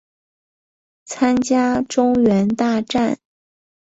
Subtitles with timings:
[1.05, 3.19] 参加中原大战。